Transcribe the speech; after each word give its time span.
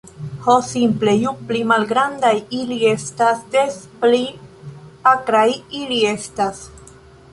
Ho 0.45 0.53
simple, 0.67 1.11
ju 1.23 1.33
pli 1.51 1.59
malgrandaj 1.71 2.33
ili 2.61 2.79
estas, 2.93 3.43
des 3.57 3.77
pli 4.01 4.23
akraj 5.15 5.49
ili 5.83 6.01
estas. 6.15 6.65